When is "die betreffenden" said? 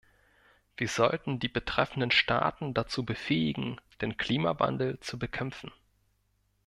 1.39-2.09